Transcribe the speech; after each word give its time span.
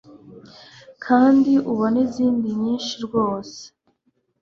kandi 1.05 1.51
ubone 1.71 1.97
izindi 2.07 2.47
nyinshi 2.61 2.95
rwose 3.05 3.59